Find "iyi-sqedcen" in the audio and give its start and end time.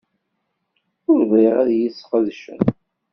1.73-2.61